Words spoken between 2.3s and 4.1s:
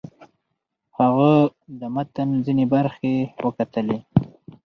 ځینې برخې وکتلې.